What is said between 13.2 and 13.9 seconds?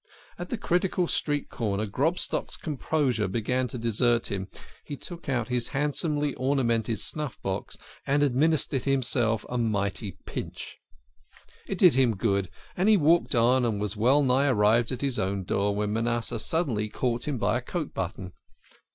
on and